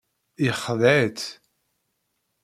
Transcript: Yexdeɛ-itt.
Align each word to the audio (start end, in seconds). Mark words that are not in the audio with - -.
Yexdeɛ-itt. 0.45 1.27